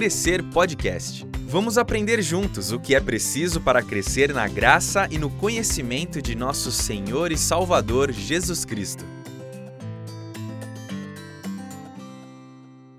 [0.00, 1.26] Crescer Podcast.
[1.42, 6.34] Vamos aprender juntos o que é preciso para crescer na graça e no conhecimento de
[6.34, 9.04] nosso Senhor e Salvador Jesus Cristo.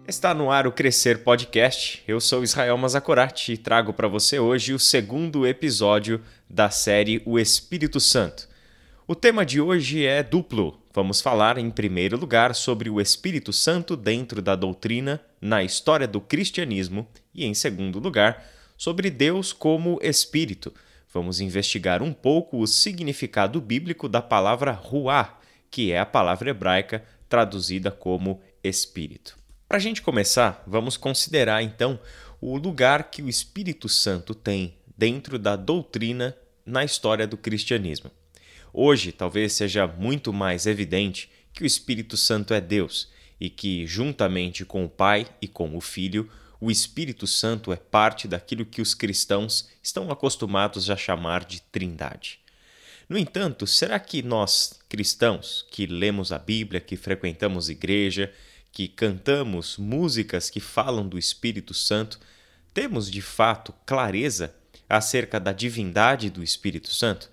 [0.07, 2.03] Está no ar o Crescer Podcast.
[2.07, 7.39] Eu sou Israel Mazakorati e trago para você hoje o segundo episódio da série O
[7.39, 8.47] Espírito Santo.
[9.07, 10.80] O tema de hoje é duplo.
[10.93, 16.19] Vamos falar, em primeiro lugar, sobre o Espírito Santo dentro da doutrina, na história do
[16.19, 18.45] cristianismo, e, em segundo lugar,
[18.77, 20.73] sobre Deus como Espírito.
[21.13, 27.03] Vamos investigar um pouco o significado bíblico da palavra ruá, que é a palavra hebraica
[27.29, 29.37] traduzida como Espírito.
[29.69, 31.97] Para a gente começar, vamos considerar então
[32.41, 36.35] o lugar que o Espírito Santo tem dentro da doutrina
[36.65, 38.11] na história do cristianismo.
[38.73, 44.63] Hoje, talvez seja muito mais evidente que o Espírito Santo é Deus e que, juntamente
[44.63, 48.93] com o Pai e com o Filho, o Espírito Santo é parte daquilo que os
[48.93, 52.39] cristãos estão acostumados a chamar de Trindade.
[53.09, 58.31] No entanto, será que nós, cristãos, que lemos a Bíblia, que frequentamos igreja,
[58.71, 62.19] que cantamos músicas que falam do Espírito Santo,
[62.73, 64.55] temos de fato clareza
[64.87, 67.29] acerca da divindade do Espírito Santo?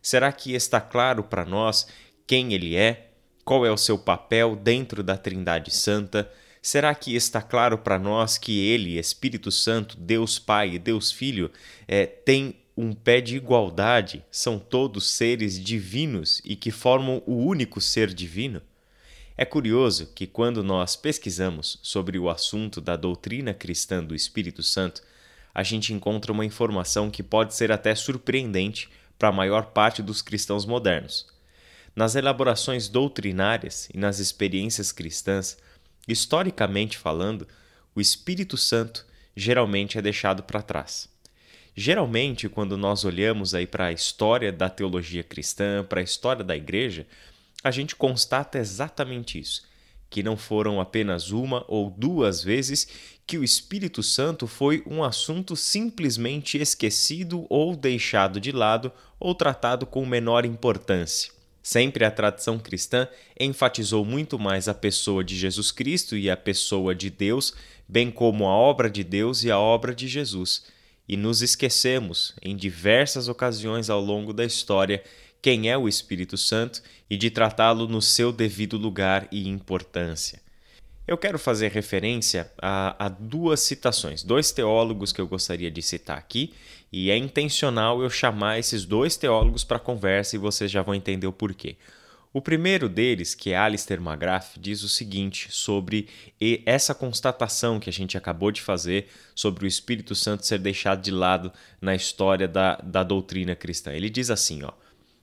[0.00, 1.86] Será que está claro para nós
[2.26, 3.10] quem ele é?
[3.44, 6.30] Qual é o seu papel dentro da Trindade Santa?
[6.60, 11.50] Será que está claro para nós que ele, Espírito Santo, Deus Pai e Deus Filho,
[11.86, 14.24] é, tem um pé de igualdade?
[14.30, 18.60] São todos seres divinos e que formam o único ser divino?
[19.36, 25.00] É curioso que, quando nós pesquisamos sobre o assunto da doutrina cristã do Espírito Santo,
[25.54, 30.22] a gente encontra uma informação que pode ser até surpreendente para a maior parte dos
[30.22, 31.26] cristãos modernos.
[31.94, 35.58] Nas elaborações doutrinárias e nas experiências cristãs,
[36.06, 37.46] historicamente falando,
[37.94, 39.04] o Espírito Santo
[39.36, 41.08] geralmente é deixado para trás.
[41.74, 46.56] Geralmente, quando nós olhamos aí para a história da teologia cristã, para a história da
[46.56, 47.06] igreja,
[47.62, 49.67] a gente constata exatamente isso,
[50.10, 52.88] que não foram apenas uma ou duas vezes
[53.26, 59.84] que o Espírito Santo foi um assunto simplesmente esquecido ou deixado de lado ou tratado
[59.84, 61.30] com menor importância.
[61.62, 63.06] Sempre a tradição cristã
[63.38, 67.52] enfatizou muito mais a pessoa de Jesus Cristo e a pessoa de Deus,
[67.86, 70.64] bem como a obra de Deus e a obra de Jesus.
[71.06, 75.04] E nos esquecemos, em diversas ocasiões ao longo da história,
[75.40, 80.40] quem é o Espírito Santo e de tratá-lo no seu devido lugar e importância.
[81.06, 86.18] Eu quero fazer referência a, a, duas citações, dois teólogos que eu gostaria de citar
[86.18, 86.52] aqui,
[86.92, 91.26] e é intencional eu chamar esses dois teólogos para conversa e vocês já vão entender
[91.26, 91.76] o porquê.
[92.30, 96.08] O primeiro deles, que é Alistair McGrath, diz o seguinte sobre
[96.66, 101.10] essa constatação que a gente acabou de fazer sobre o Espírito Santo ser deixado de
[101.10, 101.50] lado
[101.80, 103.92] na história da, da doutrina cristã.
[103.92, 104.72] Ele diz assim: ó,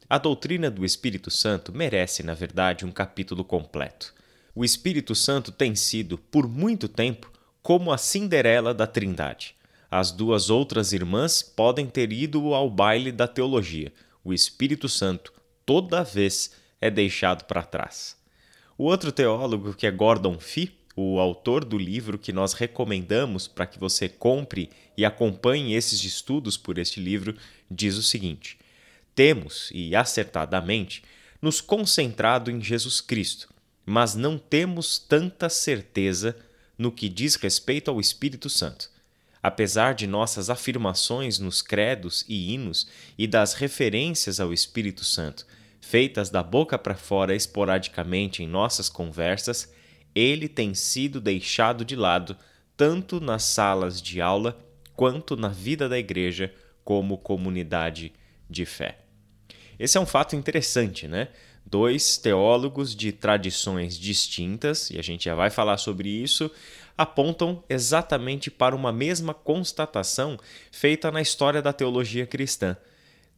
[0.10, 4.14] a doutrina do Espírito Santo merece, na verdade, um capítulo completo
[4.56, 7.30] o Espírito Santo tem sido, por muito tempo,
[7.62, 9.54] como a Cinderela da Trindade.
[9.92, 13.92] As duas outras irmãs podem ter ido ao baile da teologia.
[14.24, 15.34] O Espírito Santo,
[15.66, 18.16] toda vez, é deixado para trás.
[18.78, 23.68] O outro teólogo, que é Gordon Fee, o autor do livro que nós recomendamos para
[23.68, 27.36] que você compre e acompanhe esses estudos por este livro,
[27.70, 28.58] diz o seguinte:
[29.16, 31.02] Temos, e acertadamente,
[31.42, 33.50] nos concentrado em Jesus Cristo,
[33.86, 36.36] mas não temos tanta certeza
[36.78, 38.90] no que diz respeito ao Espírito Santo.
[39.42, 42.88] Apesar de nossas afirmações nos credos e hinos
[43.18, 45.46] e das referências ao Espírito Santo,
[45.80, 49.72] feitas da boca para fora esporadicamente em nossas conversas,
[50.16, 52.36] ele tem sido deixado de lado
[52.76, 54.60] tanto nas salas de aula
[54.96, 58.12] quanto na vida da igreja como comunidade
[58.50, 59.05] de fé.
[59.80, 61.30] Esse é um fato interessante, né?
[61.66, 66.52] dois teólogos de tradições distintas, e a gente já vai falar sobre isso,
[66.98, 70.38] apontam exatamente para uma mesma constatação
[70.72, 72.78] feita na história da teologia cristã.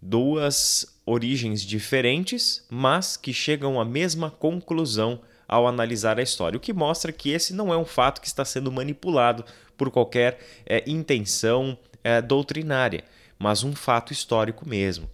[0.01, 6.73] Duas origens diferentes, mas que chegam à mesma conclusão ao analisar a história, o que
[6.73, 9.45] mostra que esse não é um fato que está sendo manipulado
[9.77, 13.05] por qualquer é, intenção é, doutrinária,
[13.39, 15.09] mas um fato histórico mesmo.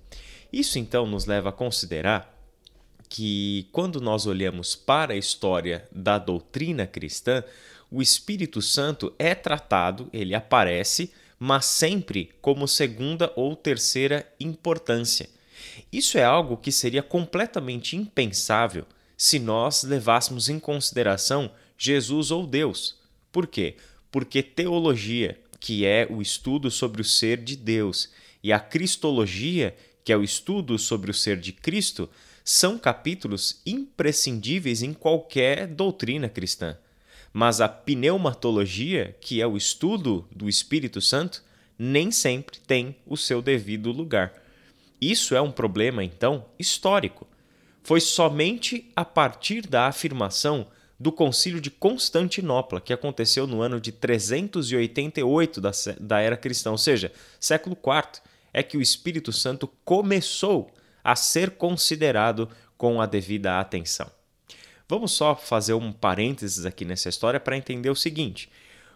[0.53, 2.31] Isso então nos leva a considerar
[3.09, 7.43] que, quando nós olhamos para a história da doutrina cristã,
[7.89, 15.27] o Espírito Santo é tratado, ele aparece, mas sempre como segunda ou terceira importância.
[15.91, 18.85] Isso é algo que seria completamente impensável
[19.17, 22.97] se nós levássemos em consideração Jesus ou Deus.
[23.31, 23.75] Por quê?
[24.13, 28.11] porque teologia, que é o estudo sobre o ser de Deus,
[28.43, 32.09] e a cristologia, que é o estudo sobre o ser de Cristo,
[32.43, 36.77] são capítulos imprescindíveis em qualquer doutrina cristã.
[37.31, 41.43] Mas a pneumatologia, que é o estudo do Espírito Santo,
[41.79, 44.33] nem sempre tem o seu devido lugar.
[45.01, 47.27] Isso é um problema, então, histórico.
[47.81, 50.67] Foi somente a partir da afirmação
[50.99, 56.77] do Concílio de Constantinopla, que aconteceu no ano de 388 da, da era cristã, ou
[56.77, 58.21] seja, século IV,
[58.53, 60.71] é que o Espírito Santo começou
[61.03, 62.47] a ser considerado
[62.77, 64.09] com a devida atenção.
[64.87, 68.49] Vamos só fazer um parênteses aqui nessa história para entender o seguinte: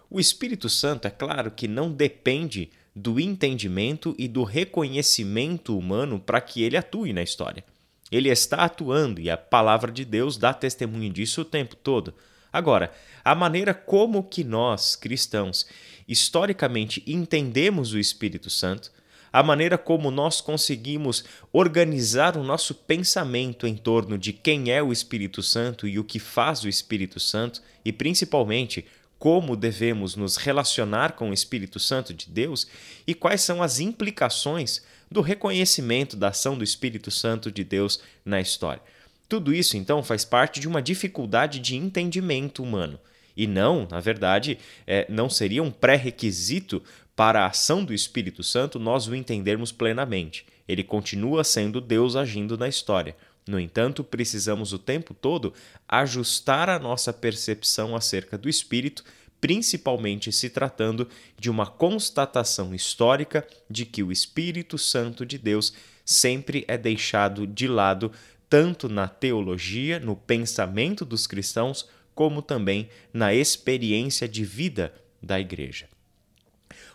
[0.10, 6.42] o Espírito Santo, é claro que não depende do entendimento e do reconhecimento humano para
[6.42, 7.64] que ele atue na história.
[8.12, 12.14] Ele está atuando e a palavra de Deus dá testemunho disso o tempo todo.
[12.52, 12.92] Agora,
[13.24, 15.68] a maneira como que nós, cristãos,
[16.08, 18.92] historicamente entendemos o Espírito Santo
[19.38, 21.24] a maneira como nós conseguimos
[21.54, 26.18] organizar o nosso pensamento em torno de quem é o Espírito Santo e o que
[26.18, 28.84] faz o Espírito Santo, e principalmente
[29.20, 32.66] como devemos nos relacionar com o Espírito Santo de Deus
[33.06, 38.42] e quais são as implicações do reconhecimento da ação do Espírito Santo de Deus na
[38.42, 38.82] história.
[39.30, 43.00] Tudo isso, então, faz parte de uma dificuldade de entendimento humano.
[43.38, 44.58] E não, na verdade,
[44.88, 46.82] é, não seria um pré-requisito
[47.16, 50.44] para a ação do Espírito Santo nós o entendermos plenamente.
[50.68, 53.16] Ele continua sendo Deus agindo na história.
[53.48, 55.54] No entanto, precisamos o tempo todo
[55.88, 59.04] ajustar a nossa percepção acerca do Espírito,
[59.40, 61.08] principalmente se tratando
[61.40, 65.74] de uma constatação histórica de que o Espírito Santo de Deus
[66.04, 68.12] sempre é deixado de lado,
[68.50, 74.92] tanto na teologia, no pensamento dos cristãos, como também na experiência de vida
[75.22, 75.88] da Igreja.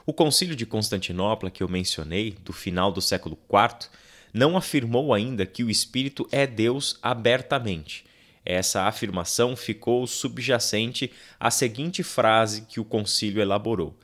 [0.04, 3.88] O Concílio de Constantinopla, que eu mencionei, do final do século IV,
[4.34, 8.04] não afirmou ainda que o Espírito é Deus abertamente.
[8.44, 13.96] Essa afirmação ficou subjacente à seguinte frase que o concílio elaborou: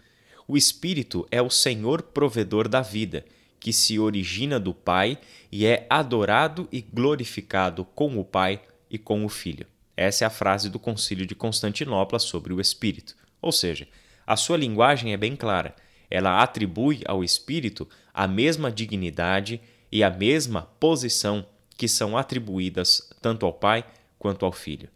[0.47, 3.27] O Espírito é o Senhor provedor da vida,
[3.59, 5.19] que se origina do Pai
[5.51, 9.67] e é adorado e glorificado com o Pai e com o Filho.
[9.99, 13.17] Essa é a frase do Concílio de Constantinopla sobre o Espírito.
[13.43, 13.89] Ou seja,
[14.27, 15.75] a sua linguagem é bem clara
[16.11, 19.61] ela atribui ao espírito a mesma dignidade
[19.91, 21.47] e a mesma posição
[21.77, 23.85] que são atribuídas tanto ao Pai
[24.19, 24.89] quanto ao Filho.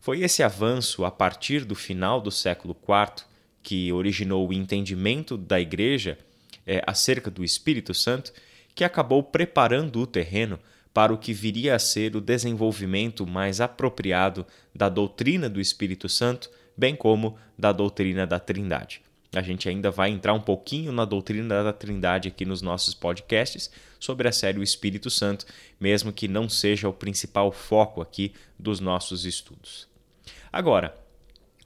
[0.00, 3.24] Foi esse avanço a partir do final do século IV
[3.62, 6.18] que originou o entendimento da Igreja
[6.66, 8.32] é, acerca do Espírito Santo
[8.74, 10.58] que acabou preparando o terreno
[10.94, 16.48] para o que viria a ser o desenvolvimento mais apropriado da doutrina do Espírito Santo,
[16.76, 19.02] bem como da doutrina da Trindade.
[19.34, 23.68] A gente ainda vai entrar um pouquinho na doutrina da Trindade aqui nos nossos podcasts
[23.98, 25.44] sobre a série O Espírito Santo,
[25.80, 29.88] mesmo que não seja o principal foco aqui dos nossos estudos.
[30.52, 30.96] Agora,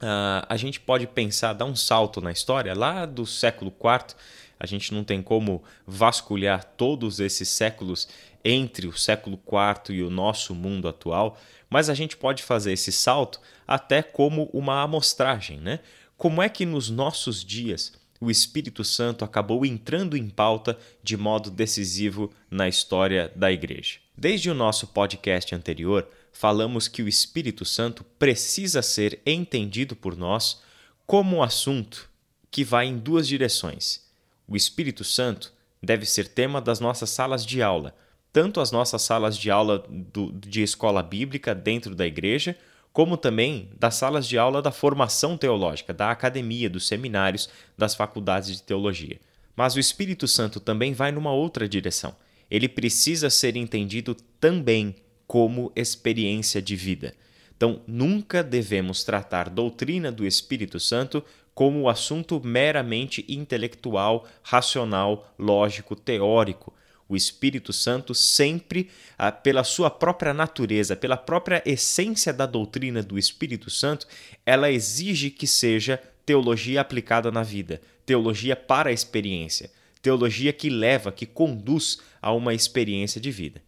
[0.01, 4.15] a gente pode pensar, dar um salto na história lá do século IV.
[4.59, 8.07] A gente não tem como vasculhar todos esses séculos
[8.43, 11.37] entre o século IV e o nosso mundo atual,
[11.69, 15.79] mas a gente pode fazer esse salto até como uma amostragem, né?
[16.17, 21.49] Como é que nos nossos dias o Espírito Santo acabou entrando em pauta de modo
[21.49, 23.99] decisivo na história da Igreja?
[24.17, 30.61] Desde o nosso podcast anterior, falamos que o Espírito Santo precisa ser entendido por nós
[31.05, 32.09] como um assunto
[32.51, 34.05] que vai em duas direções.
[34.47, 37.95] O Espírito Santo deve ser tema das nossas salas de aula,
[38.31, 42.55] tanto as nossas salas de aula do, de escola bíblica dentro da igreja,
[42.91, 48.55] como também das salas de aula da formação teológica, da academia, dos seminários, das faculdades
[48.57, 49.19] de teologia.
[49.55, 52.15] Mas o Espírito Santo também vai numa outra direção.
[52.49, 54.95] Ele precisa ser entendido também
[55.27, 57.13] como experiência de vida.
[57.55, 66.73] Então, nunca devemos tratar doutrina do Espírito Santo como assunto meramente intelectual, racional, lógico, teórico,
[67.09, 73.17] o Espírito Santo sempre, ah, pela sua própria natureza, pela própria essência da doutrina do
[73.17, 74.07] Espírito Santo,
[74.45, 79.71] ela exige que seja teologia aplicada na vida, teologia para a experiência,
[80.03, 83.59] teologia que leva, que conduz a uma experiência de vida.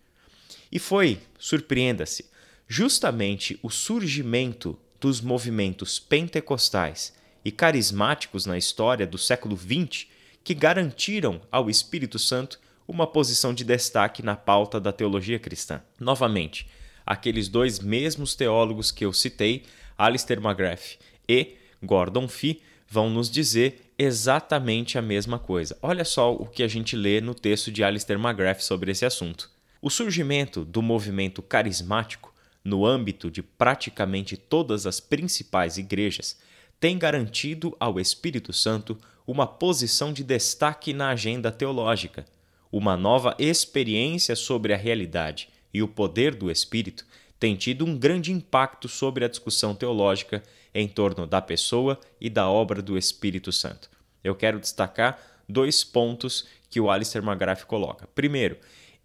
[0.71, 2.29] E foi, surpreenda-se,
[2.67, 10.05] justamente o surgimento dos movimentos pentecostais e carismáticos na história do século XX
[10.43, 12.59] que garantiram ao Espírito Santo
[12.91, 15.81] uma posição de destaque na pauta da teologia cristã.
[15.97, 16.67] Novamente,
[17.05, 19.63] aqueles dois mesmos teólogos que eu citei,
[19.97, 25.77] Alistair McGrath e Gordon Fee, vão nos dizer exatamente a mesma coisa.
[25.81, 29.49] Olha só o que a gente lê no texto de Alistair McGrath sobre esse assunto.
[29.81, 36.37] O surgimento do movimento carismático no âmbito de praticamente todas as principais igrejas
[36.77, 42.25] tem garantido ao Espírito Santo uma posição de destaque na agenda teológica,
[42.71, 47.05] uma nova experiência sobre a realidade e o poder do Espírito
[47.39, 52.49] tem tido um grande impacto sobre a discussão teológica em torno da pessoa e da
[52.49, 53.89] obra do Espírito Santo.
[54.23, 58.07] Eu quero destacar dois pontos que o Alistair McGrath coloca.
[58.13, 58.57] Primeiro,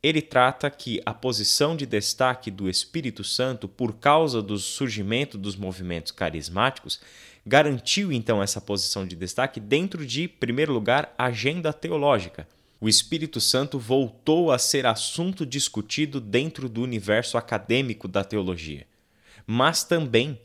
[0.03, 5.57] ele trata que a posição de destaque do Espírito Santo, por causa do surgimento dos
[5.57, 7.01] movimentos carismáticos,
[7.45, 12.47] garantiu então essa posição de destaque dentro de, em primeiro lugar, agenda teológica.
[12.79, 18.87] O Espírito Santo voltou a ser assunto discutido dentro do universo acadêmico da teologia.
[19.47, 20.39] Mas também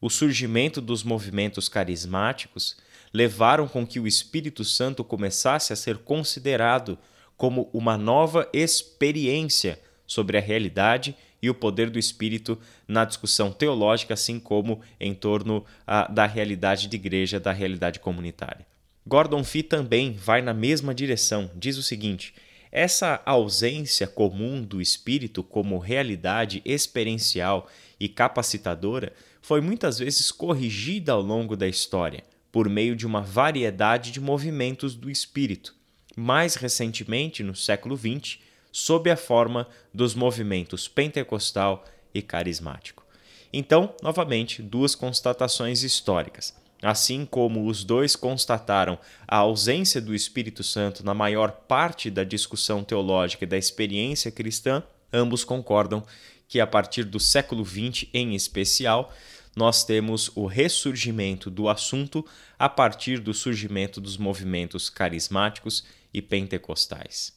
[0.00, 2.76] o surgimento dos movimentos carismáticos
[3.12, 6.98] levaram com que o Espírito Santo começasse a ser considerado
[7.36, 14.14] como uma nova experiência sobre a realidade e o poder do Espírito na discussão teológica,
[14.14, 18.66] assim como em torno a, da realidade de igreja, da realidade comunitária.
[19.08, 22.34] Gordon Fee também vai na mesma direção, diz o seguinte:
[22.70, 31.22] essa ausência comum do Espírito como realidade experiencial e capacitadora foi muitas vezes corrigida ao
[31.22, 32.22] longo da história
[32.52, 35.74] por meio de uma variedade de movimentos do Espírito,
[36.14, 38.38] mais recentemente no século XX,
[38.70, 43.06] sob a forma dos movimentos pentecostal e carismático.
[43.50, 46.54] Então, novamente, duas constatações históricas.
[46.82, 52.84] Assim como os dois constataram a ausência do Espírito Santo na maior parte da discussão
[52.84, 54.82] teológica e da experiência cristã,
[55.12, 56.04] ambos concordam
[56.46, 59.12] que a partir do século XX em especial,
[59.56, 62.24] nós temos o ressurgimento do assunto
[62.56, 67.36] a partir do surgimento dos movimentos carismáticos e pentecostais.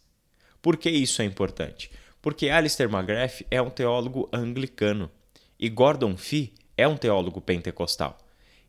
[0.61, 1.91] Por que isso é importante?
[2.21, 5.09] Porque Alistair McGrath é um teólogo anglicano
[5.59, 8.17] e Gordon Fee é um teólogo pentecostal.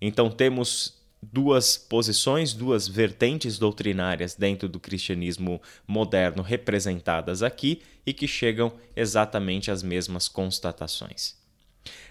[0.04, 8.26] Então temos duas posições, duas vertentes doutrinárias dentro do cristianismo moderno representadas aqui e que
[8.26, 11.40] chegam exatamente às mesmas constatações.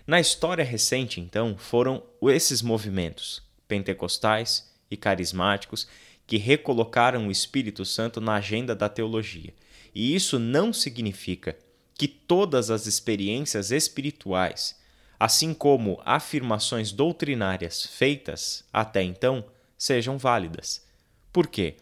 [0.08, 5.86] Na história recente, então, foram esses movimentos pentecostais e carismáticos
[6.26, 9.54] que recolocaram o Espírito Santo na agenda da teologia
[9.94, 11.58] e isso não significa
[11.94, 14.80] que todas as experiências espirituais,
[15.22, 19.46] assim como afirmações doutrinárias feitas até então,
[19.78, 20.84] sejam válidas.
[21.32, 21.76] Por quê?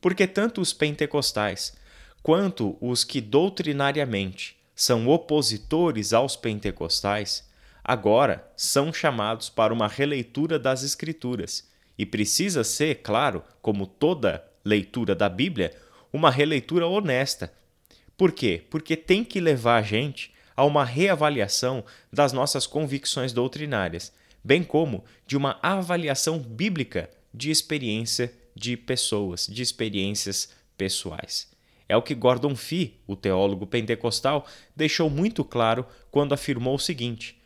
[0.00, 1.76] Porque tanto os pentecostais
[2.20, 7.48] quanto os que doutrinariamente são opositores aos pentecostais,
[7.84, 11.70] agora são chamados para uma releitura das Escrituras.
[11.96, 15.72] E precisa ser, claro, como toda leitura da Bíblia,
[16.12, 17.54] uma releitura honesta.
[18.16, 18.64] Por quê?
[18.68, 25.04] Porque tem que levar a gente a uma reavaliação das nossas convicções doutrinárias, bem como
[25.26, 31.48] de uma avaliação bíblica de experiência de pessoas, de experiências pessoais.
[31.88, 37.40] É o que Gordon Fee, o teólogo pentecostal, deixou muito claro quando afirmou o seguinte: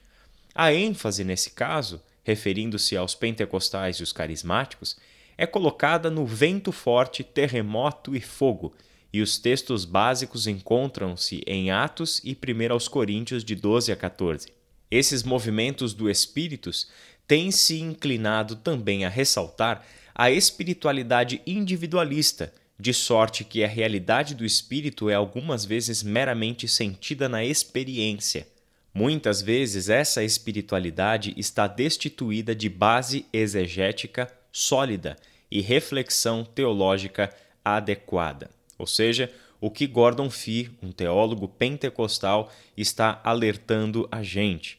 [0.54, 4.96] a ênfase nesse caso, referindo-se aos pentecostais e os carismáticos,
[5.36, 8.74] é colocada no vento forte, terremoto e fogo,
[9.12, 14.52] e os textos básicos encontram-se em Atos e 1 aos Coríntios de 12 a 14.
[14.90, 16.88] Esses movimentos do Espíritos
[17.26, 19.84] têm se inclinado também a ressaltar
[20.14, 27.28] a espiritualidade individualista, de sorte que a realidade do espírito é algumas vezes meramente sentida
[27.28, 28.46] na experiência.
[28.94, 35.16] Muitas vezes essa espiritualidade está destituída de base exegética sólida
[35.50, 37.32] e reflexão teológica
[37.64, 38.57] adequada.
[38.78, 39.30] Ou seja,
[39.60, 44.78] o que Gordon Fee, um teólogo pentecostal, está alertando a gente,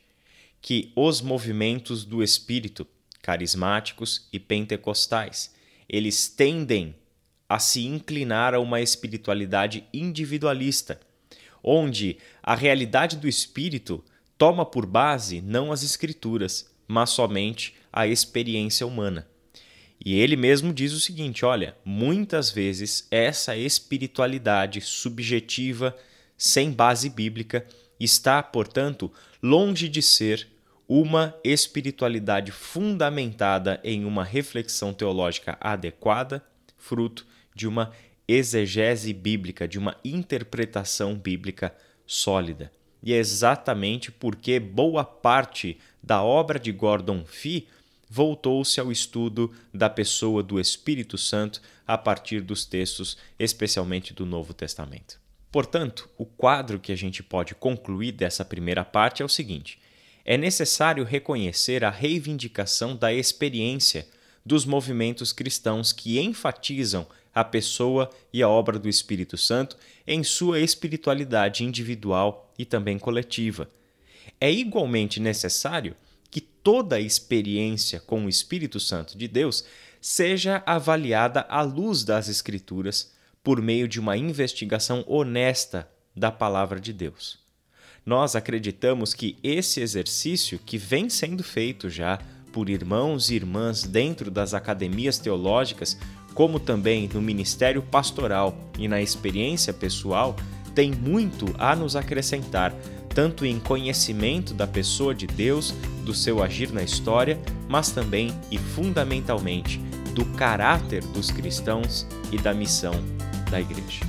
[0.62, 2.88] que os movimentos do espírito,
[3.22, 5.54] carismáticos e pentecostais,
[5.88, 6.96] eles tendem
[7.48, 11.00] a se inclinar a uma espiritualidade individualista,
[11.64, 14.04] onde a realidade do espírito
[14.38, 19.28] toma por base não as escrituras, mas somente a experiência humana.
[20.04, 25.96] E ele mesmo diz o seguinte: olha, muitas vezes essa espiritualidade subjetiva,
[26.38, 27.66] sem base bíblica,
[28.00, 29.12] está, portanto,
[29.44, 30.48] longe de ser
[30.88, 36.44] uma espiritualidade fundamentada em uma reflexão teológica adequada,
[36.78, 37.92] fruto de uma
[38.28, 41.76] exegese bíblica, de uma interpretação bíblica
[42.08, 42.72] sólida.
[43.04, 47.68] E é exatamente porque boa parte da obra de Gordon Fee
[48.10, 54.54] voltou-se ao estudo da pessoa do Espírito Santo a partir dos textos, especialmente do Novo
[54.54, 55.20] Testamento.
[55.52, 59.80] Portanto, o quadro que a gente pode concluir dessa primeira parte é o seguinte:
[60.26, 64.08] é necessário reconhecer a reivindicação da experiência
[64.46, 70.60] dos movimentos cristãos que enfatizam a pessoa e a obra do Espírito Santo em sua
[70.60, 73.70] espiritualidade individual e também coletiva.
[74.42, 75.96] É igualmente necessário
[76.64, 79.64] toda a experiência com o Espírito Santo de Deus
[80.02, 83.14] seja avaliada à luz das Escrituras
[83.44, 87.40] por meio de uma investigação honesta da palavra de Deus.
[88.06, 92.20] Nós acreditamos que esse exercício, que vem sendo feito já
[92.52, 95.98] por irmãos e irmãs dentro das academias teológicas,
[96.34, 100.36] como também no ministério pastoral e na experiência pessoal,
[100.74, 102.74] tem muito a nos acrescentar,
[103.14, 108.58] tanto em conhecimento da pessoa de Deus, do seu agir na história, mas também e
[108.58, 109.80] fundamentalmente
[110.14, 112.94] do caráter dos cristãos e da missão
[113.50, 114.06] da igreja.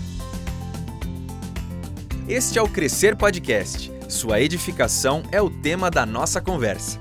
[2.28, 3.90] Este é o Crescer Podcast.
[4.08, 6.98] Sua edificação é o tema da nossa conversa.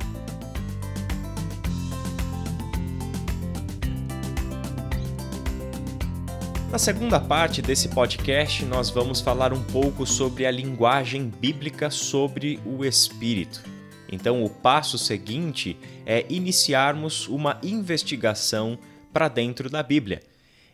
[6.71, 12.59] Na segunda parte desse podcast, nós vamos falar um pouco sobre a linguagem bíblica sobre
[12.63, 13.68] o Espírito.
[14.11, 18.77] Então, o passo seguinte é iniciarmos uma investigação
[19.13, 20.21] para dentro da Bíblia.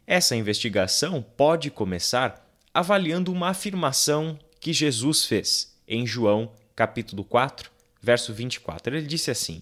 [0.07, 8.33] Essa investigação pode começar avaliando uma afirmação que Jesus fez em João, capítulo 4, verso
[8.33, 8.95] 24.
[8.95, 9.61] Ele disse assim: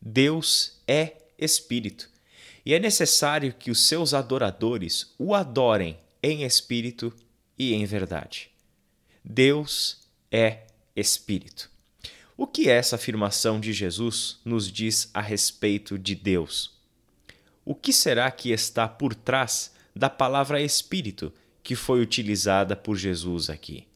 [0.00, 2.08] Deus é Espírito
[2.64, 7.14] e é necessário que os seus adoradores o adorem em espírito
[7.56, 8.50] e em verdade.
[9.24, 10.00] Deus
[10.32, 10.64] é
[10.96, 11.75] Espírito.
[12.38, 16.70] O que essa afirmação de Jesus nos diz a respeito de Deus?
[17.64, 23.48] O que será que está por trás da palavra Espírito que foi utilizada por Jesus
[23.48, 23.86] aqui?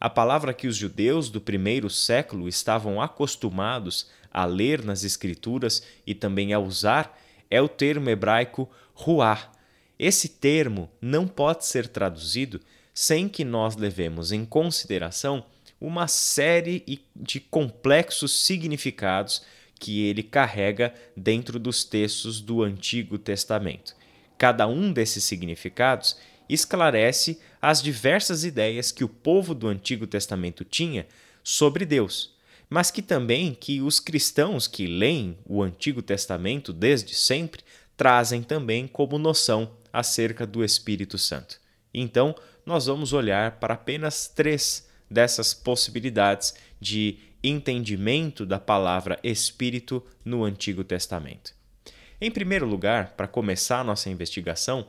[0.00, 6.12] A palavra que os judeus do primeiro século estavam acostumados a ler nas Escrituras e
[6.12, 7.16] também a usar
[7.48, 9.48] é o termo hebraico ruah.
[9.96, 12.60] Esse termo não pode ser traduzido
[12.92, 15.44] sem que nós levemos em consideração
[15.80, 19.42] uma série de complexos significados
[19.78, 23.96] que ele carrega dentro dos textos do Antigo Testamento.
[24.36, 26.16] Cada um desses significados
[26.48, 31.06] esclarece as diversas ideias que o povo do Antigo Testamento tinha
[31.42, 32.38] sobre Deus
[32.70, 37.64] mas que também que os cristãos que leem o Antigo Testamento desde sempre
[37.96, 41.60] trazem também como noção acerca do Espírito Santo.
[41.92, 42.32] Então,
[42.64, 50.84] nós vamos olhar para apenas três dessas possibilidades de entendimento da palavra Espírito no Antigo
[50.84, 51.54] Testamento.
[52.20, 54.86] Em primeiro lugar, para começar a nossa investigação,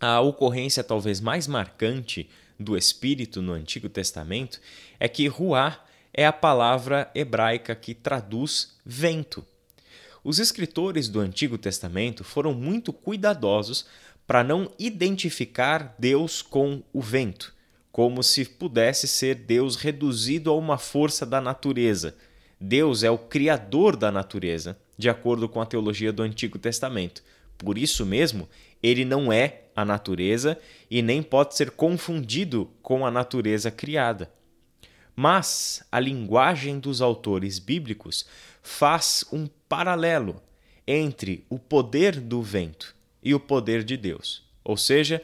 [0.00, 4.60] a ocorrência talvez mais marcante do Espírito no Antigo Testamento
[4.98, 5.84] é que Ruá
[6.14, 9.44] é a palavra hebraica que traduz vento.
[10.22, 13.86] Os escritores do Antigo Testamento foram muito cuidadosos
[14.26, 17.52] para não identificar Deus com o vento,
[17.92, 22.16] como se pudesse ser Deus reduzido a uma força da natureza.
[22.58, 27.22] Deus é o criador da natureza, de acordo com a teologia do Antigo Testamento.
[27.58, 28.48] Por isso mesmo,
[28.82, 30.58] ele não é a natureza
[30.90, 34.30] e nem pode ser confundido com a natureza criada.
[35.14, 38.26] Mas a linguagem dos autores bíblicos
[38.62, 40.42] faz um paralelo
[40.86, 44.42] entre o poder do vento e o poder de Deus.
[44.64, 45.22] Ou seja,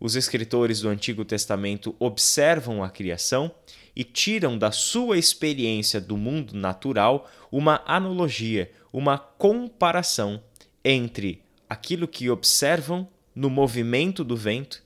[0.00, 3.50] os escritores do Antigo Testamento observam a criação
[3.94, 10.42] e tiram da sua experiência do mundo natural uma analogia, uma comparação
[10.84, 14.82] entre aquilo que observam no movimento do vento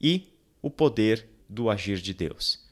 [0.00, 0.28] e
[0.60, 2.68] o poder do agir de Deus.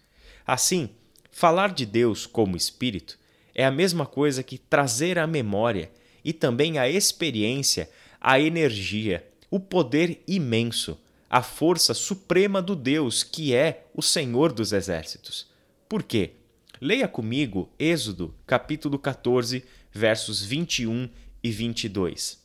[0.47, 0.91] Assim,
[1.39, 3.17] Falar de Deus como Espírito
[3.55, 5.89] é a mesma coisa que trazer à memória
[6.25, 7.89] e também à experiência
[8.21, 10.99] a energia, o poder imenso,
[11.29, 15.47] a força suprema do Deus que é o Senhor dos Exércitos.
[15.89, 16.33] Por quê?
[16.81, 21.09] Leia comigo Êxodo, capítulo 14, versos 21
[21.43, 22.39] e 22.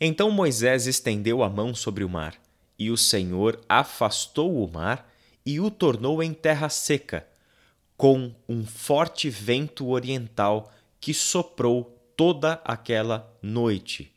[0.00, 2.34] Então Moisés estendeu a mão sobre o mar,
[2.78, 5.10] e o Senhor afastou o mar
[5.44, 7.26] e o tornou em terra seca
[7.96, 14.12] com um forte vento oriental que soprou toda aquela noite.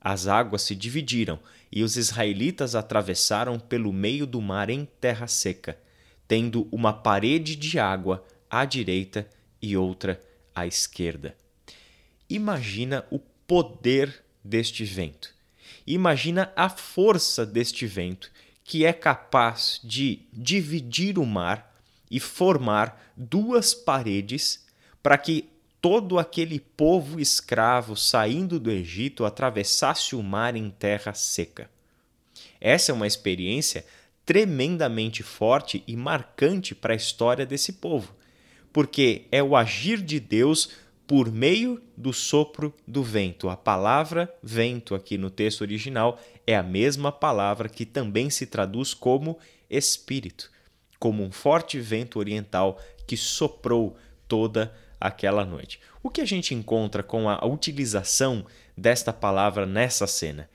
[0.00, 1.38] As águas se dividiram
[1.70, 5.78] e os israelitas atravessaram pelo meio do mar em terra seca,
[6.26, 9.28] tendo uma parede de água à direita
[9.62, 10.20] e outra
[10.54, 11.36] à esquerda.
[12.28, 15.34] imagina o poder deste vento.
[15.86, 18.30] Imagina a força deste vento
[18.62, 21.74] que é capaz de dividir o mar
[22.10, 24.64] e formar duas paredes
[25.02, 25.48] para que
[25.80, 31.70] todo aquele povo escravo saindo do Egito atravessasse o mar em terra seca.
[32.60, 33.84] Essa é uma experiência
[34.26, 38.14] tremendamente forte e marcante para a história desse povo,
[38.72, 40.70] porque é o agir de Deus
[41.06, 43.48] por meio do sopro do vento.
[43.48, 48.94] A palavra vento aqui no texto original é a mesma palavra que também se traduz
[48.94, 49.38] como
[49.68, 50.52] espírito,
[51.00, 53.96] como um forte vento oriental que soprou
[54.28, 55.80] toda aquela noite.
[56.02, 58.44] O que a gente encontra com a utilização
[58.76, 60.48] desta palavra nessa cena?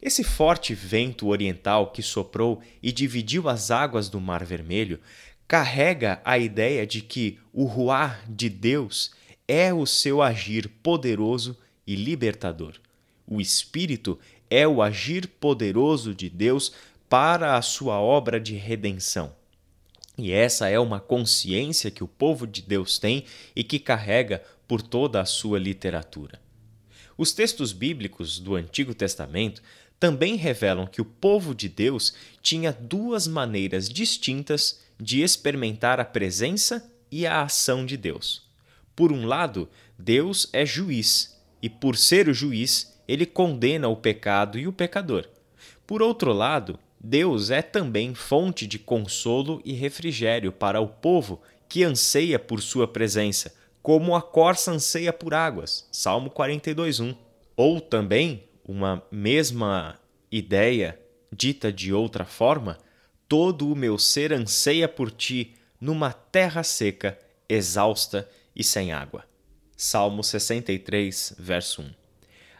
[0.00, 5.00] Esse forte vento oriental que soprou e dividiu as águas do Mar Vermelho
[5.48, 9.10] carrega a ideia de que o ruar de Deus
[9.48, 12.74] é o seu agir poderoso e libertador.
[13.26, 14.18] O Espírito
[14.50, 16.72] é o agir poderoso de Deus
[17.08, 19.37] para a sua obra de redenção.
[20.18, 24.82] E essa é uma consciência que o povo de Deus tem e que carrega por
[24.82, 26.40] toda a sua literatura.
[27.16, 29.62] Os textos bíblicos do Antigo Testamento
[29.98, 36.90] também revelam que o povo de Deus tinha duas maneiras distintas de experimentar a presença
[37.10, 38.42] e a ação de Deus.
[38.94, 44.58] Por um lado, Deus é juiz, e por ser o juiz, ele condena o pecado
[44.58, 45.28] e o pecador.
[45.86, 46.78] Por outro lado,
[47.08, 52.86] Deus é também fonte de consolo e refrigério para o povo que anseia por sua
[52.86, 55.88] presença, como a corça anseia por águas.
[55.90, 57.16] Salmo 42:1.
[57.56, 59.98] Ou também uma mesma
[60.30, 61.00] ideia
[61.32, 62.76] dita de outra forma,
[63.26, 67.18] todo o meu ser anseia por ti numa terra seca,
[67.48, 69.24] exausta e sem água.
[69.74, 71.90] Salmo 63, verso 1.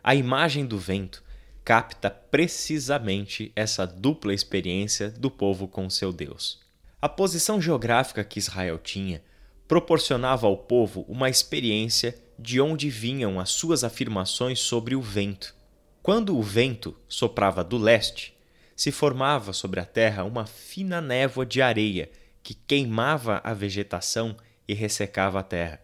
[0.03, 1.23] A imagem do vento
[1.69, 6.61] capta precisamente essa dupla experiência do povo com seu Deus.
[6.99, 9.23] A posição geográfica que Israel tinha
[9.69, 15.55] proporcionava ao povo uma experiência de onde vinham as suas afirmações sobre o vento.
[16.03, 18.35] Quando o vento soprava do leste,
[18.75, 22.11] se formava sobre a terra uma fina névoa de areia
[22.43, 24.35] que queimava a vegetação
[24.67, 25.83] e ressecava a terra.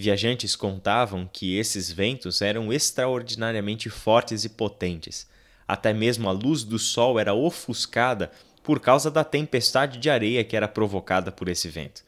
[0.00, 5.26] Viajantes contavam que esses ventos eram extraordinariamente fortes e potentes.
[5.66, 8.30] Até mesmo a luz do sol era ofuscada
[8.62, 12.04] por causa da tempestade de areia que era provocada por esse vento.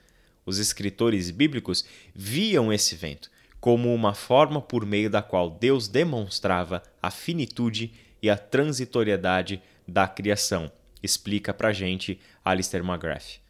[0.46, 3.29] Os escritores bíblicos viam esse vento
[3.61, 10.07] como uma forma por meio da qual Deus demonstrava a finitude e a transitoriedade da
[10.07, 10.70] criação,
[11.03, 13.40] explica para gente Alistair McGrath.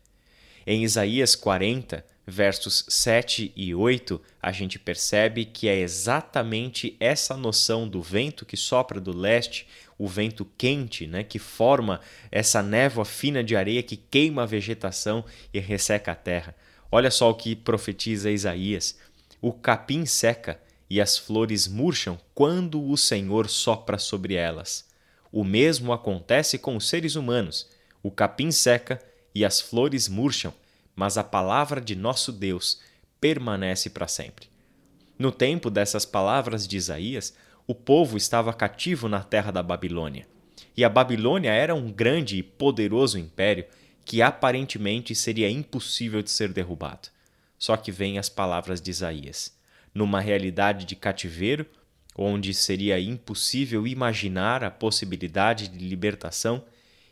[0.66, 7.88] Em Isaías 40, versos 7 e 8, a gente percebe que é exatamente essa noção
[7.88, 9.66] do vento que sopra do leste,
[9.98, 15.24] o vento quente, né, que forma essa névoa fina de areia que queima a vegetação
[15.52, 16.54] e resseca a terra.
[16.90, 18.98] Olha só o que profetiza Isaías:
[19.42, 24.88] o capim seca e as flores murcham quando o Senhor sopra sobre elas.
[25.30, 27.68] O mesmo acontece com os seres humanos.
[28.02, 29.00] O capim seca
[29.34, 30.52] e as flores murcham
[31.00, 32.78] mas a palavra de nosso Deus
[33.18, 34.50] permanece para sempre.
[35.18, 37.34] No tempo dessas palavras de Isaías,
[37.66, 40.28] o povo estava cativo na terra da Babilônia.
[40.76, 43.64] E a Babilônia era um grande e poderoso império
[44.04, 47.08] que aparentemente seria impossível de ser derrubado.
[47.58, 49.56] Só que vêm as palavras de Isaías.
[49.94, 51.64] Numa realidade de cativeiro,
[52.14, 56.62] onde seria impossível imaginar a possibilidade de libertação,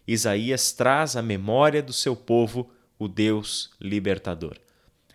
[0.06, 4.58] Isaías traz à memória do seu povo o Deus libertador.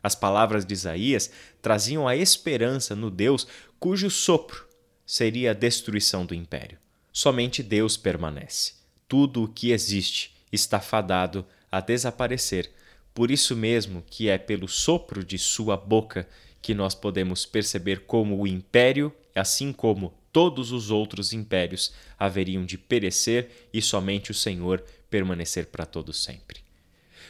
[0.01, 3.47] As palavras de Isaías traziam a esperança no Deus
[3.79, 4.67] cujo sopro
[5.05, 6.77] seria a destruição do império.
[7.11, 8.73] Somente Deus permanece.
[9.07, 12.71] Tudo o que existe está fadado a desaparecer.
[13.13, 16.27] Por isso mesmo que é pelo sopro de sua boca
[16.61, 22.77] que nós podemos perceber como o império, assim como todos os outros impérios, haveriam de
[22.77, 26.62] perecer e somente o Senhor permanecer para todo sempre.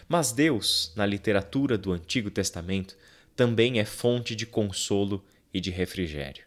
[0.08, 2.98] Mas Deus, na literatura do Antigo Testamento,
[3.36, 6.46] também é fonte de consolo e de refrigério.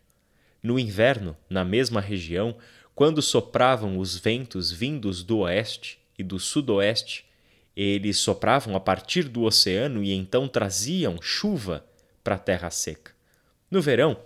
[0.63, 2.57] No inverno, na mesma região,
[2.95, 7.25] quando sopravam os ventos vindos do oeste e do sudoeste,
[7.77, 11.85] eles sopravam a partir do oceano e então traziam chuva
[12.25, 13.13] para a terra seca.
[13.71, 14.17] No verão,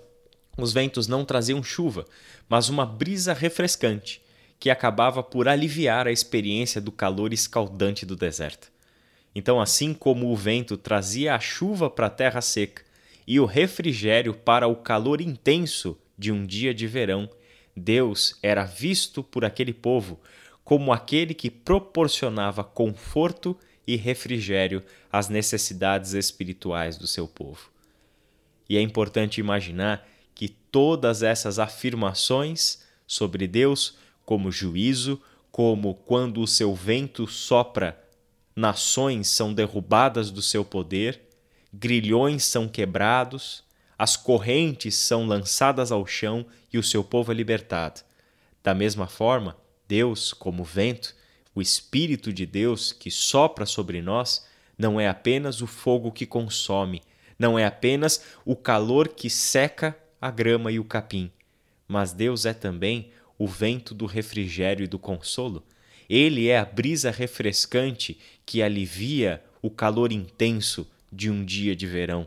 [0.56, 2.06] os ventos não traziam chuva,
[2.48, 4.22] mas uma brisa refrescante
[4.58, 8.70] que acabava por aliviar a experiência do calor escaldante do deserto.
[9.34, 12.82] Então, assim como o vento trazia a chuva para a terra seca
[13.26, 17.30] e o refrigério para o calor intenso de um dia de verão,
[17.76, 20.20] Deus era visto por aquele povo
[20.64, 27.70] como aquele que proporcionava conforto e refrigério às necessidades espirituais do seu povo.
[28.68, 36.46] E é importante imaginar que todas essas afirmações sobre Deus, como juízo, como quando o
[36.46, 38.00] seu vento sopra,
[38.54, 41.20] nações são derrubadas do seu poder,
[41.72, 43.64] grilhões são quebrados,
[43.98, 48.00] as correntes são lançadas ao chão e o seu povo é libertado.
[48.62, 51.14] Da mesma forma, Deus, como vento,
[51.54, 54.46] o Espírito de Deus que sopra sobre nós,
[54.78, 57.02] não é apenas o fogo que consome,
[57.38, 61.30] não é apenas o calor que seca a grama e o capim,
[61.88, 65.64] mas Deus é também o vento do refrigério e do consolo.
[66.10, 72.26] Ele é a brisa refrescante que alivia o calor intenso de um dia de verão.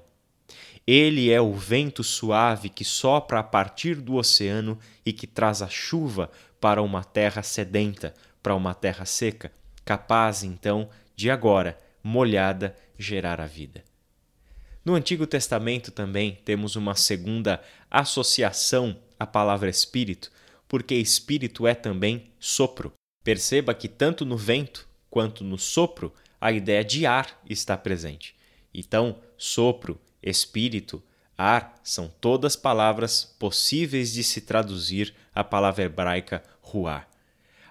[0.88, 5.68] Ele é o vento suave que sopra a partir do oceano e que traz a
[5.68, 9.52] chuva para uma terra sedenta, para uma terra seca,
[9.84, 13.84] capaz então de agora, molhada, gerar a vida.
[14.86, 20.32] No Antigo Testamento também temos uma segunda associação à palavra espírito,
[20.70, 22.94] porque espírito é também sopro.
[23.24, 28.36] Perceba que tanto no vento quanto no sopro a ideia de ar está presente.
[28.74, 31.02] Então, sopro, espírito,
[31.38, 37.08] ar são todas palavras possíveis de se traduzir a palavra hebraica ruar.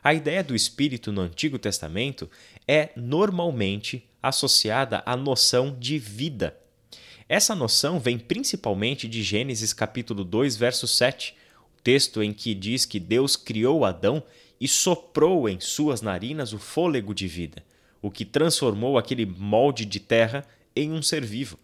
[0.03, 2.31] A ideia do espírito no Antigo Testamento
[2.67, 6.57] é normalmente associada à noção de vida.
[7.29, 11.37] Essa noção vem principalmente de Gênesis capítulo 2, verso 7,
[11.79, 14.23] o texto em que diz que Deus criou Adão
[14.63, 17.65] e soprou em suas narinas o fôlego de vida,
[18.01, 20.47] o que transformou aquele molde de terra
[20.77, 21.59] em um ser vivo.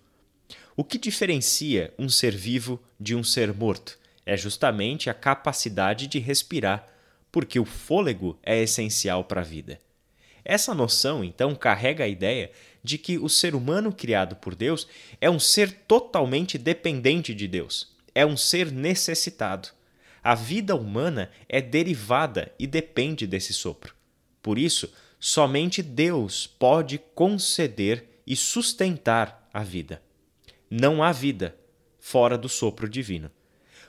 [0.77, 6.19] O que diferencia um ser vivo de um ser morto é justamente a capacidade de
[6.19, 6.89] respirar,
[7.31, 9.79] porque o fôlego é essencial para a vida.
[10.45, 12.51] Essa noção, então, carrega a ideia
[12.83, 14.89] de que o ser humano criado por Deus
[15.21, 19.78] é um ser totalmente dependente de Deus, é um ser necessitado.
[20.29, 23.95] A vida humana é derivada e depende desse sopro.
[24.43, 30.03] Por isso, somente Deus pode conceder e sustentar a vida.
[30.71, 31.57] Não há vida
[31.99, 33.31] fora do sopro divino.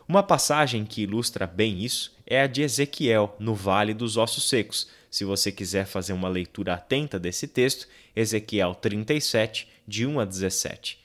[0.07, 4.87] Uma passagem que ilustra bem isso é a de Ezequiel, no Vale dos Ossos Secos.
[5.11, 10.99] Se você quiser fazer uma leitura atenta desse texto, Ezequiel 37, de 1 a 17.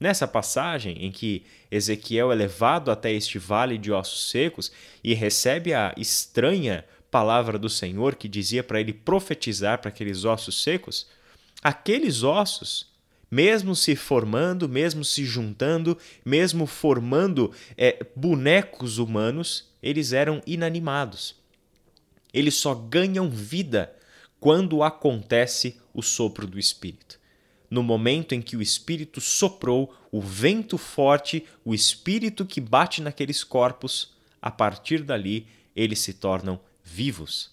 [0.00, 4.70] Nessa passagem, em que Ezequiel é levado até este vale de ossos secos
[5.02, 10.62] e recebe a estranha palavra do Senhor que dizia para ele profetizar para aqueles ossos
[10.62, 11.08] secos,
[11.62, 12.86] aqueles ossos,
[13.30, 21.34] mesmo se formando, mesmo se juntando, mesmo formando é, bonecos humanos, eles eram inanimados.
[22.32, 23.92] Eles só ganham vida
[24.38, 27.17] quando acontece o sopro do Espírito.
[27.70, 33.44] No momento em que o Espírito soprou, o vento forte, o Espírito que bate naqueles
[33.44, 37.50] corpos, a partir dali eles se tornam vivos.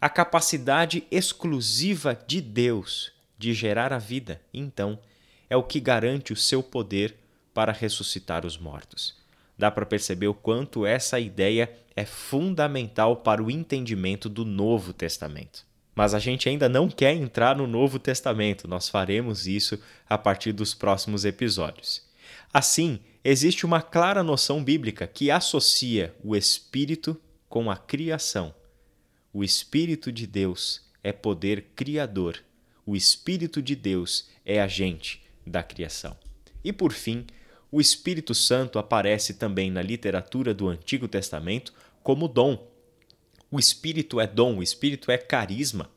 [0.00, 4.98] A capacidade exclusiva de Deus de gerar a vida, então,
[5.48, 7.16] é o que garante o seu poder
[7.52, 9.16] para ressuscitar os mortos.
[9.58, 15.66] Dá para perceber o quanto essa ideia é fundamental para o entendimento do Novo Testamento.
[15.94, 19.78] Mas a gente ainda não quer entrar no Novo Testamento, nós faremos isso
[20.08, 22.02] a partir dos próximos episódios.
[22.52, 28.54] Assim, existe uma clara noção bíblica que associa o Espírito com a criação.
[29.32, 32.42] O Espírito de Deus é poder criador
[32.84, 36.16] o Espírito de Deus é agente da criação.
[36.64, 37.24] E por fim,
[37.70, 42.70] o Espírito Santo aparece também na literatura do Antigo Testamento como dom.
[43.52, 45.90] O Espírito é dom, o Espírito é carisma.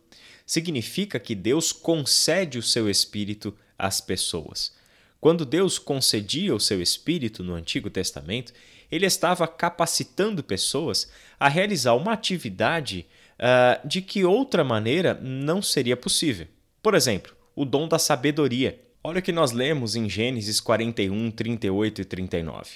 [0.46, 4.76] Significa que Deus concede o seu Espírito às pessoas.
[5.22, 8.52] Quando Deus concedia o seu Espírito no Antigo Testamento,
[8.92, 13.08] ele estava capacitando pessoas a realizar uma atividade
[13.40, 16.48] uh, de que outra maneira não seria possível.
[16.84, 18.82] Por exemplo, o dom da sabedoria.
[19.02, 22.70] Olha o que nós lemos em Gênesis 41, 38 e 39.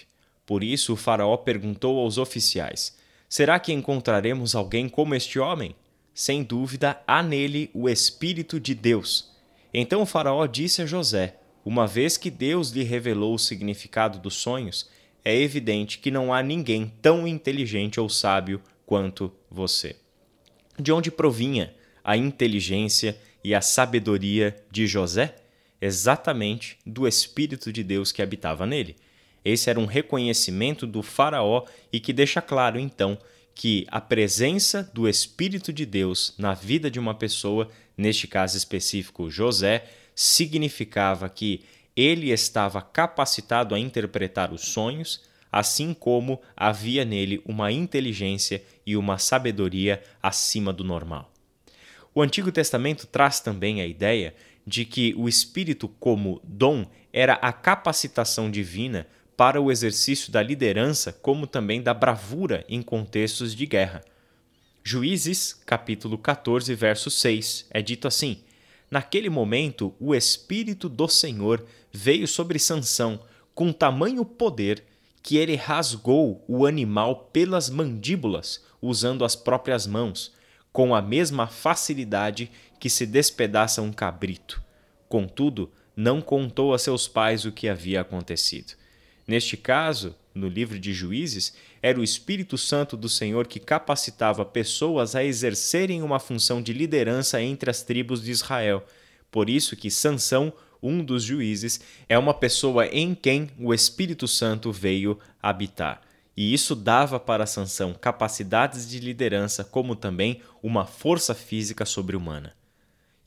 [0.46, 2.98] Por isso o Faraó perguntou aos oficiais:
[3.30, 5.76] Será que encontraremos alguém como este homem?
[6.16, 9.30] Sem dúvida, há nele o Espírito de Deus.
[9.72, 14.90] Então Faraó disse a José: Uma vez que Deus lhe revelou o significado dos sonhos,
[15.24, 19.96] é evidente que não há ninguém tão inteligente ou sábio quanto você.
[20.78, 25.36] De onde provinha a inteligência e a sabedoria de José?
[25.80, 28.96] Exatamente do Espírito de Deus que habitava nele.
[29.50, 33.18] Esse era um reconhecimento do Faraó e que deixa claro, então,
[33.56, 39.30] que a presença do Espírito de Deus na vida de uma pessoa, neste caso específico
[39.30, 41.64] José, significava que
[41.96, 49.18] ele estava capacitado a interpretar os sonhos, assim como havia nele uma inteligência e uma
[49.18, 51.32] sabedoria acima do normal.
[52.14, 54.36] O Antigo Testamento traz também a ideia
[54.66, 59.08] de que o Espírito, como dom, era a capacitação divina
[59.40, 64.04] para o exercício da liderança, como também da bravura em contextos de guerra.
[64.84, 68.44] Juízes, capítulo 14, verso 6, é dito assim:
[68.92, 73.18] Naquele momento, o Espírito do Senhor veio sobre Sansão
[73.56, 74.84] com tamanho poder
[75.24, 80.34] que ele rasgou o animal pelas mandíbulas, usando as próprias mãos,
[80.70, 84.62] com a mesma facilidade que se despedaça um cabrito.
[85.08, 88.78] Contudo, não contou a seus pais o que havia acontecido.
[89.30, 95.14] Neste caso, no livro de Juízes, era o Espírito Santo do Senhor que capacitava pessoas
[95.14, 98.84] a exercerem uma função de liderança entre as tribos de Israel.
[99.30, 104.72] Por isso que Sansão, um dos juízes, é uma pessoa em quem o Espírito Santo
[104.72, 106.02] veio habitar.
[106.36, 112.56] E isso dava para Sansão capacidades de liderança, como também uma força física sobre-humana.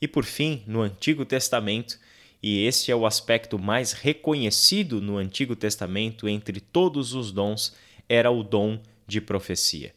[0.01, 1.97] E por fim, no Antigo Testamento,
[2.43, 7.73] e este é o aspecto mais reconhecido no Antigo Testamento entre todos os dons,
[8.09, 9.95] era o dom de profecia.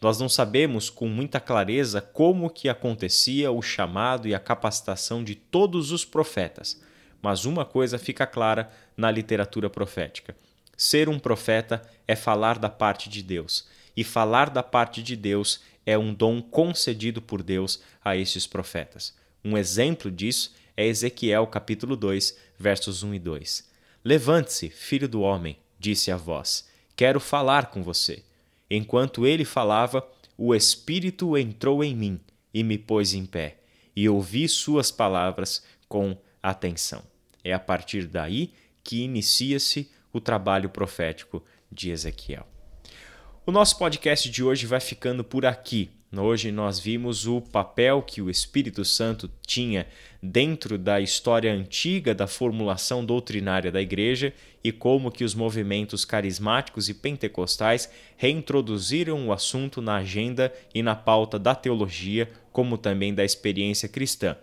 [0.00, 5.34] Nós não sabemos com muita clareza como que acontecia o chamado e a capacitação de
[5.34, 6.80] todos os profetas,
[7.20, 10.36] mas uma coisa fica clara na literatura profética.
[10.76, 15.60] Ser um profeta é falar da parte de Deus, e falar da parte de Deus
[15.84, 19.16] é um dom concedido por Deus a esses profetas.
[19.44, 23.68] Um exemplo disso é Ezequiel capítulo 2, versos 1 e 2.
[24.04, 28.22] Levante-se, filho do homem, disse a voz, quero falar com você.
[28.70, 32.20] Enquanto ele falava, o Espírito entrou em mim
[32.54, 33.58] e me pôs em pé,
[33.96, 37.02] e ouvi suas palavras com atenção.
[37.42, 38.52] É a partir daí
[38.84, 42.46] que inicia-se o trabalho profético de Ezequiel.
[43.44, 45.90] O nosso podcast de hoje vai ficando por aqui.
[46.16, 49.86] Hoje nós vimos o papel que o Espírito Santo tinha
[50.22, 54.32] dentro da história antiga da formulação doutrinária da igreja
[54.64, 60.96] e como que os movimentos carismáticos e pentecostais reintroduziram o assunto na agenda e na
[60.96, 64.34] pauta da teologia, como também da experiência cristã.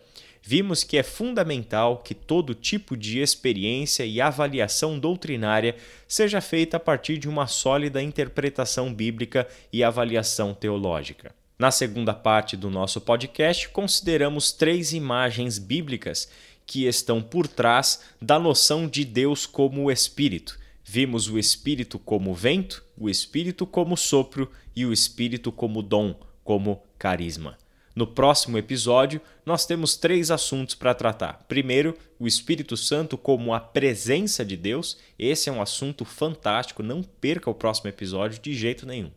[0.44, 5.76] Vimos que é fundamental que todo tipo de experiência e avaliação doutrinária
[6.08, 11.34] seja feita a partir de uma sólida interpretação bíblica e avaliação teológica.
[11.58, 16.30] Na segunda parte do nosso podcast, consideramos três imagens bíblicas
[16.66, 20.60] que estão por trás da noção de Deus como o Espírito.
[20.84, 26.84] Vimos o Espírito como vento, o Espírito como sopro e o Espírito como dom, como
[27.00, 27.58] carisma.
[27.96, 31.46] No próximo episódio, nós temos três assuntos para tratar.
[31.48, 34.98] Primeiro, o Espírito Santo como a presença de Deus.
[35.18, 39.10] Esse é um assunto fantástico, não perca o próximo episódio de jeito nenhum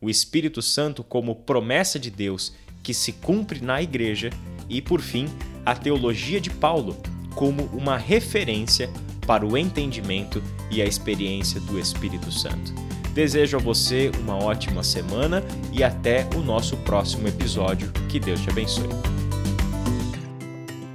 [0.00, 4.30] o Espírito Santo como promessa de Deus que se cumpre na igreja
[4.68, 5.28] e, por fim,
[5.64, 6.96] a teologia de Paulo
[7.34, 8.90] como uma referência
[9.26, 12.72] para o entendimento e a experiência do Espírito Santo.
[13.12, 17.92] Desejo a você uma ótima semana e até o nosso próximo episódio.
[18.08, 18.88] Que Deus te abençoe.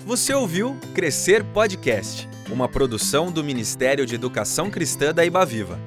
[0.05, 5.79] Você ouviu Crescer Podcast, uma produção do Ministério de Educação Cristã da Ibaviva.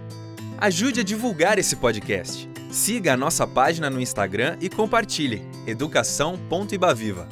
[0.58, 2.48] Ajude a divulgar esse podcast.
[2.76, 7.26] Siga a nossa página no Instagram e compartilhe educação.ibaviva.